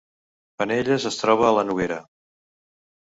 Penelles 0.61 1.05
es 1.11 1.19
troba 1.25 1.47
a 1.49 1.53
la 1.59 1.67
Noguera 1.69 1.99